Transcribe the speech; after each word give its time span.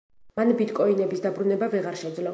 მან 0.39 0.53
ბიტკოინების 0.61 1.23
დაბრუნება 1.27 1.73
ვეღარ 1.77 2.05
შეძლო. 2.05 2.29